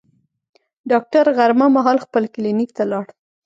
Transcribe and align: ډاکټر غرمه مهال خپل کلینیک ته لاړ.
ډاکټر 0.89 1.23
غرمه 1.37 1.67
مهال 1.75 1.97
خپل 2.05 2.23
کلینیک 2.33 2.69
ته 2.77 2.83
لاړ. 2.91 3.05